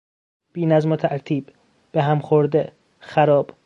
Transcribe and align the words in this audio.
بینظم 0.53 0.91
و 0.91 0.95
ترتیب، 0.95 1.49
به 1.91 2.01
هم 2.01 2.19
خورده، 2.19 2.71
خراب 2.99 3.51